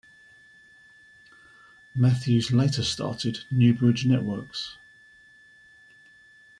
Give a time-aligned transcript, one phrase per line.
[1.93, 4.75] Matthews later started Newbridge Networks.